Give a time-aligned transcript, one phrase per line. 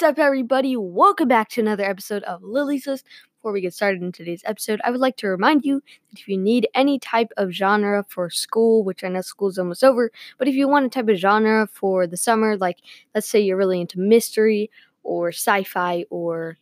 [0.00, 0.78] What's up, everybody?
[0.78, 3.04] Welcome back to another episode of Lily's List.
[3.36, 6.26] Before we get started in today's episode, I would like to remind you that if
[6.26, 10.48] you need any type of genre for school, which I know school's almost over, but
[10.48, 12.78] if you want a type of genre for the summer, like
[13.14, 14.70] let's say you're really into mystery
[15.02, 16.56] or sci fi or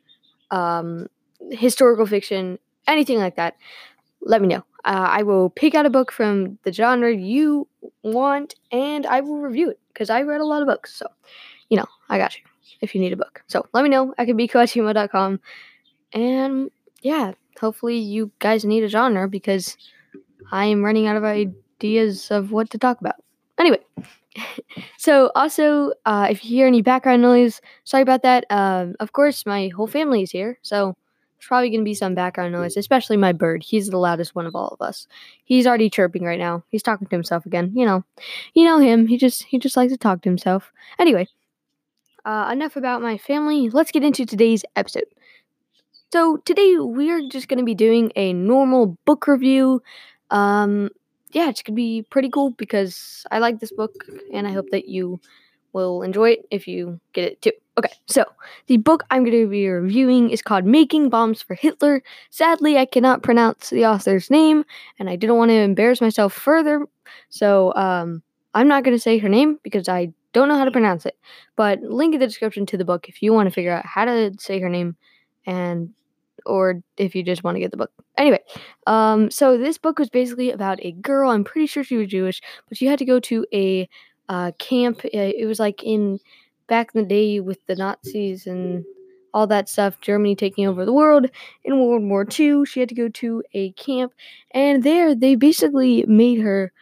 [0.51, 1.07] um,
[1.53, 2.59] historical fiction,
[2.89, 3.55] anything like that,
[4.21, 4.65] let me know.
[4.85, 7.69] Uh, I will pick out a book from the genre you
[8.03, 10.93] want and I will review it because I read a lot of books.
[10.93, 11.07] So,
[11.69, 12.48] you know, I got you
[12.81, 13.43] if you need a book.
[13.47, 14.15] So let me know.
[14.19, 15.41] I can be coachimo.com.
[16.13, 16.71] And
[17.03, 19.77] yeah, hopefully you guys need a genre because
[20.51, 23.17] I am running out of ideas of what to talk about.
[23.59, 23.81] Anyway,
[24.99, 28.45] so also, uh, if you hear any background noise, sorry about that.
[28.51, 30.97] Um, of course, my whole family is here, so
[31.39, 33.63] there's probably going to be some background noise, especially my bird.
[33.63, 35.07] He's the loudest one of all of us.
[35.45, 36.65] He's already chirping right now.
[36.69, 37.73] He's talking to himself again.
[37.75, 38.05] You know,
[38.55, 39.07] you know him.
[39.07, 40.73] He just he just likes to talk to himself.
[40.99, 41.29] Anyway,
[42.25, 43.71] uh, enough about my family.
[43.71, 45.05] Let's get into today's episode.
[46.13, 49.83] So today we are just going to be doing a normal book review.
[50.31, 50.91] Um,
[51.33, 54.89] yeah, it's gonna be pretty cool because I like this book, and I hope that
[54.89, 55.21] you
[55.73, 57.53] will enjoy it if you get it too.
[57.77, 58.25] Okay, so
[58.67, 62.03] the book I'm going to be reviewing is called Making Bombs for Hitler.
[62.31, 64.65] Sadly, I cannot pronounce the author's name,
[64.99, 66.87] and I didn't want to embarrass myself further,
[67.29, 68.23] so um,
[68.55, 71.17] I'm not going to say her name because I don't know how to pronounce it.
[71.57, 74.05] But link in the description to the book if you want to figure out how
[74.05, 74.97] to say her name,
[75.47, 75.95] and
[76.47, 77.91] or if you just want to get the book.
[78.17, 78.41] Anyway,
[78.87, 81.31] um, so this book was basically about a girl.
[81.31, 83.89] I'm pretty sure she was Jewish, but she had to go to a
[84.29, 85.01] uh, camp.
[85.05, 86.19] It was like in
[86.69, 88.85] back in the day with the Nazis and
[89.35, 91.27] all that stuff, Germany taking over the world
[91.65, 92.65] in World War II.
[92.65, 94.13] She had to go to a camp,
[94.53, 96.73] and there they basically made her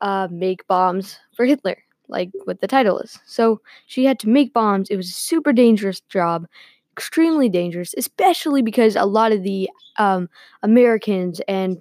[0.00, 1.76] uh, make bombs for Hitler,
[2.08, 3.18] like what the title is.
[3.26, 4.88] So she had to make bombs.
[4.90, 6.46] It was a super dangerous job,
[6.92, 9.68] extremely dangerous, especially because a lot of the
[9.98, 10.28] um,
[10.62, 11.80] Americans and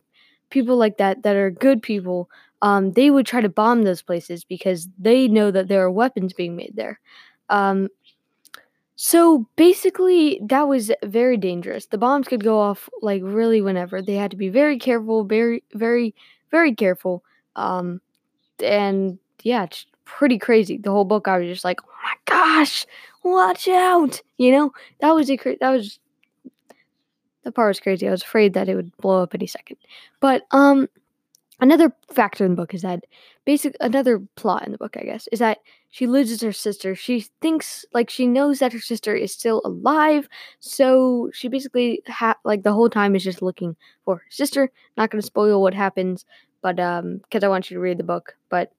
[0.50, 2.30] people like that that are good people
[2.62, 6.34] um, they would try to bomb those places because they know that there are weapons
[6.34, 7.00] being made there.
[7.50, 7.88] Um,
[8.96, 11.86] so basically, that was very dangerous.
[11.86, 14.02] The bombs could go off like really whenever.
[14.02, 16.16] They had to be very careful, very, very,
[16.50, 17.24] very careful.
[17.56, 18.02] Um,
[18.64, 19.68] and yeah,
[20.08, 20.78] pretty crazy.
[20.78, 22.86] The whole book, I was just like, oh my gosh,
[23.24, 24.22] watch out!
[24.38, 26.00] You know, that was a that was
[27.44, 28.08] the part was crazy.
[28.08, 29.78] I was afraid that it would blow up any second.
[30.20, 30.88] But um,
[31.60, 33.04] another factor in the book is that
[33.46, 35.60] basic another plot in the book i guess is that
[35.90, 40.28] she loses her sister she thinks like she knows that her sister is still alive
[40.60, 43.76] so she basically ha- like the whole time is just looking
[44.06, 46.26] for her sister not to spoil what happens
[46.62, 48.72] but um because i want you to read the book but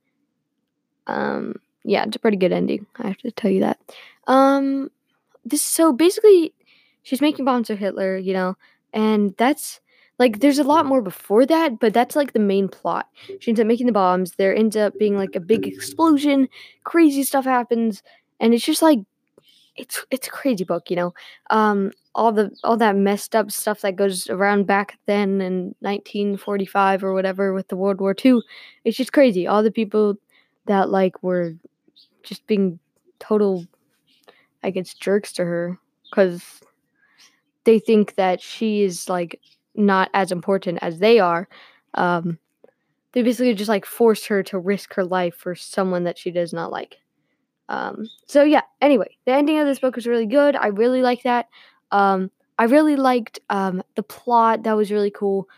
[1.09, 1.55] um
[1.85, 3.79] yeah it's a pretty good ending i have to tell you that
[4.27, 4.91] um
[5.45, 6.53] this so basically
[7.03, 8.57] she's making bombs for hitler you know
[8.93, 9.81] and that's
[10.19, 13.07] like there's a lot more before that, but that's like the main plot.
[13.39, 14.33] She ends up making the bombs.
[14.33, 16.49] There ends up being like a big explosion.
[16.85, 18.03] Crazy stuff happens,
[18.41, 18.99] and it's just like
[19.77, 21.15] it's it's a crazy book, you know.
[21.51, 27.05] Um, all the all that messed up stuff that goes around back then in 1945
[27.05, 28.41] or whatever with the World War II.
[28.85, 29.47] It's just crazy.
[29.47, 30.17] All the people
[30.69, 31.55] that like were
[32.23, 32.79] just being
[33.19, 33.67] total,
[34.63, 36.61] I guess, jerks to her because
[37.65, 39.41] they think that she is like
[39.75, 41.49] not as important as they are.
[41.95, 42.39] Um,
[43.13, 46.53] they basically just like forced her to risk her life for someone that she does
[46.53, 46.97] not like.
[47.69, 48.63] Um, so yeah.
[48.81, 50.57] Anyway, the ending of this book was really good.
[50.57, 51.49] I really liked that.
[51.91, 54.65] Um, I really liked um, the plot.
[54.65, 55.49] That was really cool.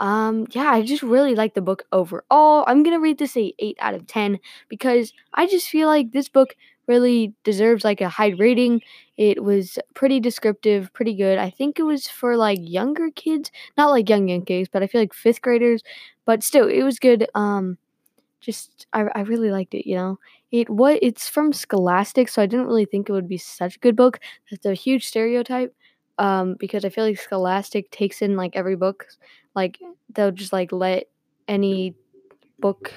[0.00, 2.64] Um, yeah, I just really like the book overall.
[2.66, 4.38] I'm gonna rate this a eight out of ten
[4.68, 6.56] because I just feel like this book
[6.88, 8.80] really deserves like a high rating.
[9.18, 11.38] It was pretty descriptive, pretty good.
[11.38, 14.86] I think it was for like younger kids, not like young young kids, but I
[14.88, 15.82] feel like fifth graders.
[16.24, 17.28] But still, it was good.
[17.34, 17.76] Um,
[18.40, 19.88] just I, I really liked it.
[19.88, 20.18] You know,
[20.50, 23.80] it what it's from Scholastic, so I didn't really think it would be such a
[23.80, 24.20] good book.
[24.50, 25.74] That's a huge stereotype.
[26.18, 29.06] Um, because I feel like Scholastic takes in like every book,
[29.54, 29.78] like
[30.14, 31.04] they'll just like let
[31.48, 31.94] any
[32.58, 32.92] book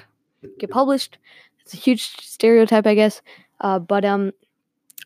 [0.58, 1.18] get published.
[1.60, 3.22] It's a huge stereotype, I guess.
[3.60, 4.32] Uh, but um,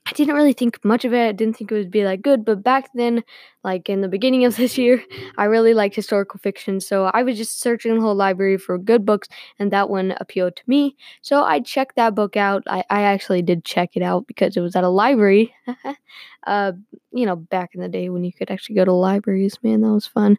[0.06, 1.28] I didn't really think much of it.
[1.28, 2.44] I didn't think it would be that good.
[2.44, 3.22] But back then,
[3.62, 5.02] like in the beginning of this year,
[5.36, 6.80] I really liked historical fiction.
[6.80, 9.28] So I was just searching the whole library for good books,
[9.58, 10.96] and that one appealed to me.
[11.20, 12.62] So I checked that book out.
[12.66, 15.54] I, I actually did check it out because it was at a library.
[16.46, 16.72] uh,
[17.12, 19.92] you know, back in the day when you could actually go to libraries, man, that
[19.92, 20.38] was fun.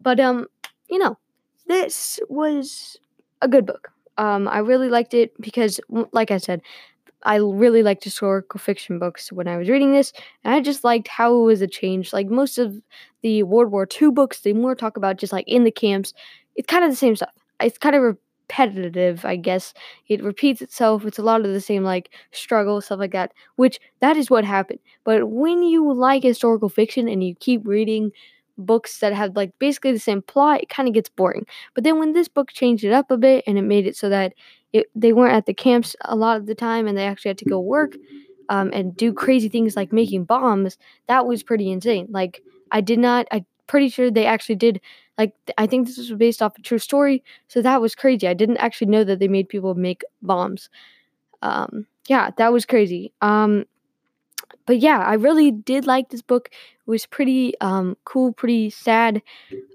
[0.00, 0.46] But um,
[0.88, 1.18] you know,
[1.66, 2.96] this was
[3.42, 3.90] a good book.
[4.16, 5.80] Um, I really liked it because,
[6.12, 6.60] like I said,
[7.24, 10.12] I really liked historical fiction books when I was reading this,
[10.44, 12.12] and I just liked how it was a change.
[12.12, 12.80] Like most of
[13.22, 16.14] the World War II books, they more talk about just like in the camps.
[16.56, 17.30] It's kind of the same stuff.
[17.60, 19.74] It's kind of repetitive, I guess.
[20.08, 21.04] It repeats itself.
[21.04, 24.44] It's a lot of the same like struggle stuff like that, which that is what
[24.44, 24.78] happened.
[25.04, 28.12] But when you like historical fiction and you keep reading
[28.58, 31.46] books that have like basically the same plot, it kind of gets boring.
[31.74, 34.08] But then when this book changed it up a bit and it made it so
[34.08, 34.34] that
[34.72, 37.38] it, they weren't at the camps a lot of the time and they actually had
[37.38, 37.96] to go work
[38.48, 42.06] um, and do crazy things like making bombs, that was pretty insane.
[42.10, 44.80] Like I did not, I'm pretty sure they actually did.
[45.16, 48.28] Like I think this was based off a true story, so that was crazy.
[48.28, 50.70] I didn't actually know that they made people make bombs.
[51.42, 53.12] Um, yeah, that was crazy.
[53.20, 53.64] Um,
[54.66, 56.50] but yeah, I really did like this book.
[56.52, 59.22] It was pretty um, cool, pretty sad,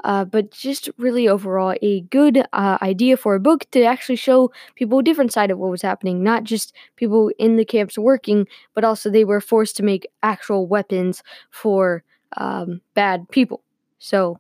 [0.03, 4.51] uh, but just really overall a good uh, idea for a book to actually show
[4.75, 6.23] people a different side of what was happening.
[6.23, 10.67] Not just people in the camps working, but also they were forced to make actual
[10.67, 12.03] weapons for
[12.37, 13.63] um, bad people.
[13.99, 14.39] So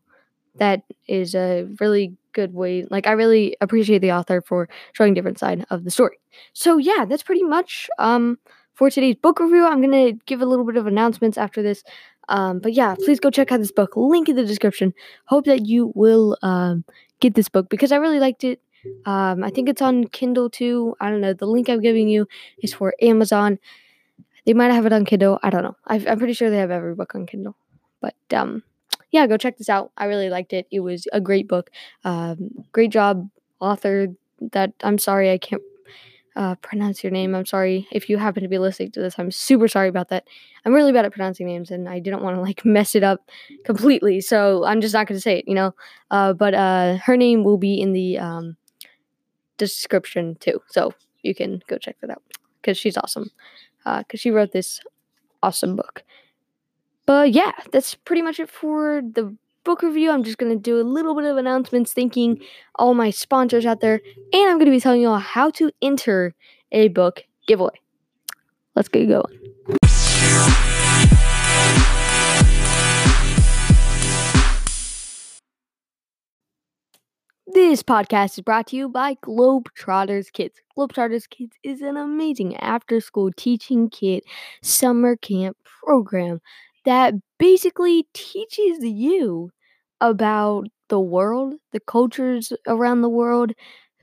[0.55, 2.85] that is a really good way.
[2.89, 6.17] Like I really appreciate the author for showing different side of the story.
[6.53, 8.37] So yeah, that's pretty much um
[8.73, 9.65] for today's book review.
[9.65, 11.83] I'm gonna give a little bit of announcements after this.
[12.29, 13.93] Um, but yeah, please go check out this book.
[13.95, 14.93] Link in the description.
[15.25, 16.85] Hope that you will um,
[17.19, 18.61] get this book because I really liked it.
[19.05, 20.95] Um, I think it's on Kindle too.
[20.99, 21.33] I don't know.
[21.33, 22.27] The link I'm giving you
[22.59, 23.59] is for Amazon.
[24.45, 25.39] They might have it on Kindle.
[25.41, 25.77] I don't know.
[25.87, 27.55] i am pretty sure they have every book on Kindle.
[28.01, 28.63] But um,
[29.11, 29.91] yeah, go check this out.
[29.97, 30.67] I really liked it.
[30.71, 31.69] It was a great book.
[32.03, 33.29] Um, great job,
[33.59, 34.07] author.
[34.51, 35.61] That I'm sorry I can't
[36.35, 37.35] uh, pronounce your name.
[37.35, 39.15] I'm sorry if you happen to be listening to this.
[39.17, 40.25] I'm super sorry about that.
[40.65, 43.29] I'm really bad at pronouncing names, and I didn't want to like mess it up
[43.65, 44.21] completely.
[44.21, 45.73] So I'm just not going to say it, you know.
[46.11, 48.57] Uh, but uh, her name will be in the um,
[49.57, 52.23] description too, so you can go check that out
[52.61, 53.29] because she's awesome.
[53.83, 54.79] Because uh, she wrote this
[55.41, 56.03] awesome book.
[57.05, 60.11] But yeah, that's pretty much it for the book review.
[60.11, 62.45] I'm just going to do a little bit of announcements, thanking mm-hmm.
[62.75, 64.01] all my sponsors out there,
[64.33, 66.33] and I'm going to be telling you all how to enter
[66.71, 67.79] a book giveaway.
[68.75, 69.39] Let's get going.
[77.53, 80.59] This podcast is brought to you by Globetrotters Kids.
[80.75, 84.23] Globetrotters Kids is an amazing after school teaching kid
[84.63, 86.41] summer camp program
[86.85, 89.51] that basically teaches you
[90.01, 93.53] about the world, the cultures around the world,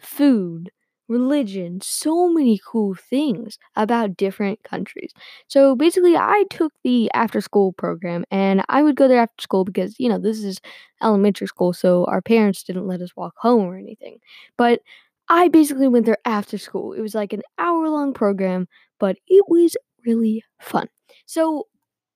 [0.00, 0.70] food,
[1.08, 5.12] religion, so many cool things about different countries.
[5.48, 9.64] So basically, I took the after school program and I would go there after school
[9.64, 10.60] because, you know, this is
[11.02, 14.18] elementary school, so our parents didn't let us walk home or anything.
[14.56, 14.80] But
[15.28, 16.92] I basically went there after school.
[16.92, 18.68] It was like an hour long program,
[18.98, 19.76] but it was
[20.06, 20.88] really fun.
[21.26, 21.66] So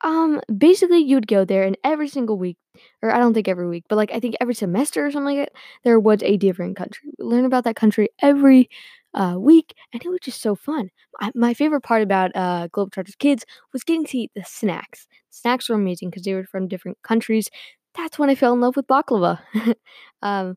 [0.03, 2.59] um, basically, you would go there, and every single week,
[3.03, 5.49] or I don't think every week, but like I think every semester or something like
[5.49, 7.11] that, there was a different country.
[7.19, 8.69] We learn about that country every
[9.15, 10.91] uh, week, and it was just so fun.
[11.21, 15.07] I, my favorite part about uh, Globetrotters Kids was getting to eat the snacks.
[15.31, 17.49] snacks were amazing because they were from different countries.
[17.97, 19.41] That's when I fell in love with baklava.
[20.23, 20.57] um,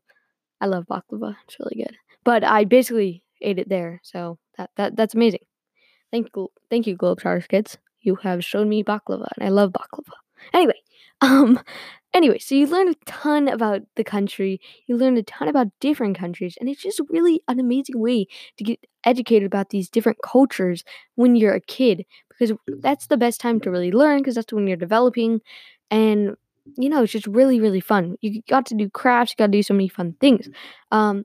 [0.60, 1.96] I love baklava; it's really good.
[2.24, 5.40] But I basically ate it there, so that that that's amazing.
[6.12, 10.12] Thank you, thank you, Globetrotters Kids you have shown me baklava, and I love baklava.
[10.52, 10.80] Anyway,
[11.20, 11.60] um,
[12.14, 14.60] anyway, so you learn a ton about the country.
[14.86, 18.26] You learn a ton about different countries, and it's just really an amazing way
[18.56, 20.84] to get educated about these different cultures
[21.16, 24.66] when you're a kid, because that's the best time to really learn, because that's when
[24.66, 25.40] you're developing,
[25.90, 26.36] and
[26.76, 28.16] you know, it's just really, really fun.
[28.20, 30.48] You got to do crafts, you got to do so many fun things.
[30.92, 31.24] Um,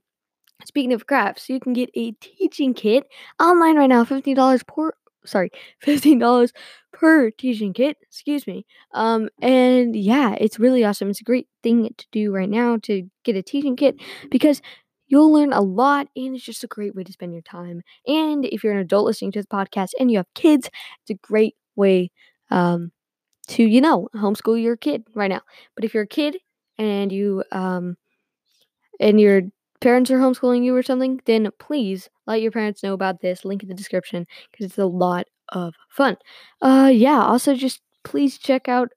[0.65, 3.03] speaking of crafts, you can get a teaching kit
[3.39, 4.93] online right now, fifteen dollars per
[5.25, 5.51] sorry,
[5.81, 6.53] $15
[6.91, 8.65] per teaching kit, excuse me.
[8.93, 11.09] Um, and yeah, it's really awesome.
[11.09, 13.95] It's a great thing to do right now to get a teaching kit
[14.29, 14.61] because
[15.07, 17.81] you'll learn a lot and it's just a great way to spend your time.
[18.07, 20.69] And if you're an adult listening to this podcast and you have kids,
[21.01, 22.11] it's a great way
[22.51, 22.91] um,
[23.49, 25.41] to, you know, homeschool your kid right now.
[25.75, 26.37] But if you're a kid
[26.79, 27.97] and you um
[28.99, 29.43] and you're
[29.81, 33.45] parents are homeschooling you or something, then please let your parents know about this.
[33.45, 36.17] Link in the description because it's a lot of fun.
[36.61, 37.21] Uh, yeah.
[37.21, 38.89] Also, just please check out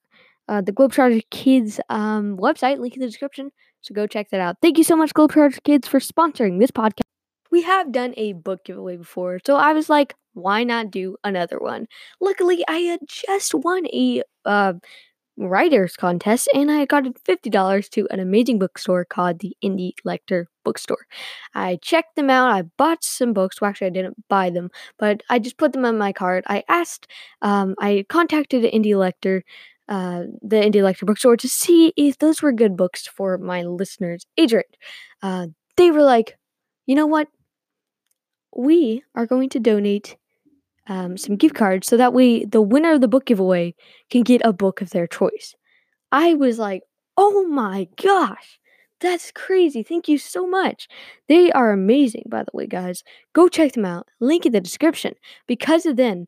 [0.49, 2.78] uh, the Globetrotter Kids um, website.
[2.78, 3.50] Link in the description.
[3.80, 4.56] So go check that out.
[4.61, 7.02] Thank you so much, Globetrotter Kids, for sponsoring this podcast.
[7.50, 11.59] We have done a book giveaway before, so I was like, why not do another
[11.59, 11.87] one?
[12.21, 14.75] Luckily, I had just won a uh,
[15.38, 21.07] writers contest and I got $50 to an amazing bookstore called the Indie Lector Bookstore.
[21.55, 22.50] I checked them out.
[22.50, 23.61] I bought some books.
[23.61, 26.45] Well, actually, I didn't buy them, but I just put them on my cart.
[26.49, 27.07] I asked,
[27.43, 29.43] um, I contacted Indie Lector,
[29.88, 34.26] uh, the Indie Lector Bookstore to see if those were good books for my listeners'
[34.37, 34.64] age range.
[35.23, 36.38] Uh, they were like,
[36.87, 37.28] you know what?
[38.57, 40.16] We are going to donate
[40.88, 43.75] um, some gift cards so that way the winner of the book giveaway
[44.11, 45.55] can get a book of their choice.
[46.12, 46.83] I was like,
[47.16, 48.59] oh my gosh,
[49.00, 49.83] that's crazy.
[49.83, 50.88] Thank you so much.
[51.28, 53.02] They are amazing, by the way, guys.
[53.35, 54.09] Go check them out.
[54.21, 55.14] Link in the description.
[55.47, 56.26] Because of then,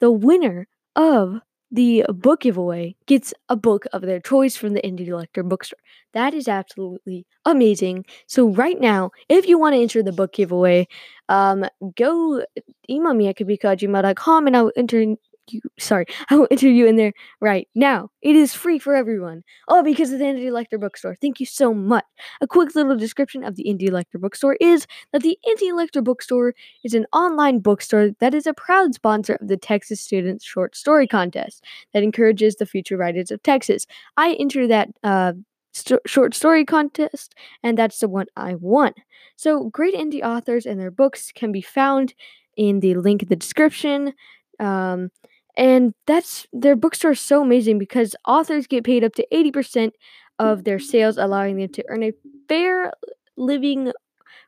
[0.00, 5.08] the winner of the book giveaway gets a book of their choice from the Indie
[5.08, 5.78] Lector bookstore.
[6.14, 8.06] That is absolutely amazing.
[8.26, 10.88] So right now, if you want to enter the book giveaway,
[11.28, 12.42] um, go
[12.88, 15.16] email me at kabeadco@gmail.com and I'll enter
[15.52, 18.10] you sorry, I will enter you in there right now.
[18.22, 19.42] It is free for everyone.
[19.68, 21.16] All because of the Indie Lector Bookstore.
[21.20, 22.04] Thank you so much.
[22.40, 26.54] A quick little description of the Indie Lector Bookstore is that the Indie Lector Bookstore
[26.84, 31.06] is an online bookstore that is a proud sponsor of the Texas Students Short Story
[31.06, 33.86] Contest that encourages the future writers of Texas.
[34.16, 35.32] I entered that uh,
[35.72, 38.92] st- short story contest, and that's the one I won.
[39.36, 42.14] So, great indie authors and their books can be found
[42.56, 44.14] in the link in the description.
[44.58, 45.10] Um,
[45.58, 49.96] and that's their bookstore is so amazing because authors get paid up to 80%
[50.40, 52.12] of their sales, allowing them to earn a
[52.48, 52.92] fair
[53.36, 53.92] living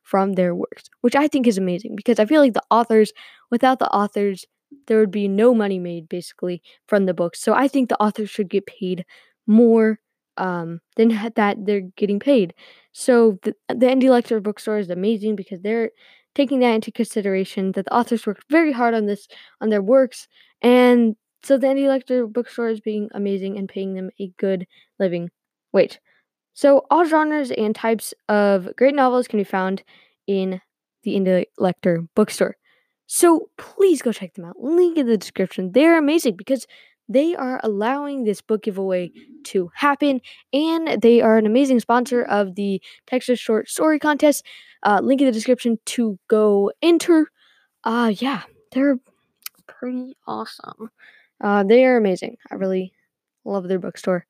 [0.02, 3.12] from their works, which I think is amazing because I feel like the authors,
[3.50, 4.45] without the authors,
[4.87, 7.40] there would be no money made basically from the books.
[7.40, 9.05] So I think the authors should get paid
[9.47, 9.99] more
[10.37, 12.55] um, than that they're getting paid.
[12.93, 15.90] So the, the Indie Lector bookstore is amazing because they're
[16.34, 19.28] taking that into consideration that the authors worked very hard on this
[19.60, 20.28] on their works
[20.62, 24.66] and so the Indie bookstore is being amazing and paying them a good
[24.99, 25.30] living
[25.72, 25.99] wage.
[26.52, 29.82] So all genres and types of great novels can be found
[30.26, 30.60] in
[31.02, 32.56] the Indie bookstore.
[33.06, 34.60] So please go check them out.
[34.60, 35.72] Link in the description.
[35.72, 36.66] They're amazing because
[37.11, 39.12] they are allowing this book giveaway
[39.45, 40.23] to happen
[40.55, 44.45] and they are an amazing sponsor of the Texas Short Story Contest.
[44.85, 47.31] Uh, link in the description to go enter.
[47.85, 48.99] Uh yeah, they're
[49.67, 50.90] pretty awesome.
[51.43, 52.37] Uh, they are amazing.
[52.50, 52.93] I really
[53.45, 54.26] love their bookstore.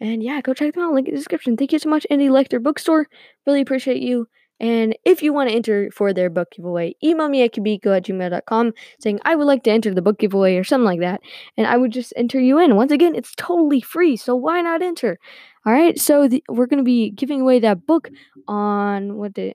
[0.00, 0.94] And yeah, go check them out.
[0.94, 1.56] Link in the description.
[1.56, 3.06] Thank you so much, Indie Lector Bookstore.
[3.46, 4.28] Really appreciate you.
[4.62, 8.04] And if you want to enter for their book giveaway, email me at kabeadco at
[8.04, 11.20] gmail.com saying I would like to enter the book giveaway or something like that.
[11.56, 12.76] And I would just enter you in.
[12.76, 14.16] Once again, it's totally free.
[14.16, 15.18] So why not enter?
[15.66, 15.98] All right.
[15.98, 18.08] So the, we're going to be giving away that book
[18.46, 19.54] on what day?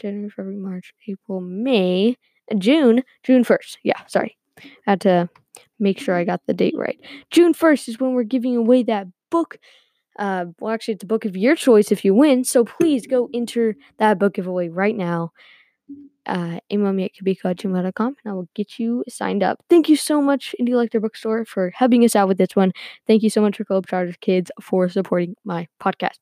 [0.00, 2.16] January, February, March, April, May,
[2.50, 3.76] uh, June, June 1st.
[3.82, 4.36] Yeah, sorry.
[4.58, 5.28] I had to
[5.78, 6.98] make sure I got the date right.
[7.30, 9.58] June 1st is when we're giving away that book.
[10.18, 12.44] Uh, well, actually, it's a book of your choice if you win.
[12.44, 15.32] So please go enter that book giveaway right now.
[16.26, 19.58] Uh, email me at kabeadco.gmail.com and I will get you signed up.
[19.70, 22.72] Thank you so much, Indie Lector Bookstore, for helping us out with this one.
[23.06, 26.18] Thank you so much for Charters Kids for supporting my podcast.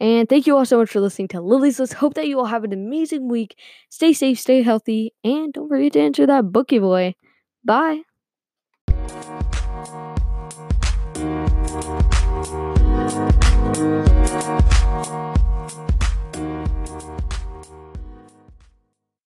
[0.00, 1.94] And thank you all so much for listening to Lily's List.
[1.94, 3.58] Hope that you all have an amazing week.
[3.90, 7.16] Stay safe, stay healthy, and don't forget to enter that book giveaway.
[7.64, 8.02] Bye.